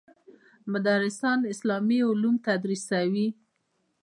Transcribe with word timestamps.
مدرسان 0.71 1.39
اسلامي 1.53 1.99
علوم 2.09 2.35
تدریسوي. 2.47 3.27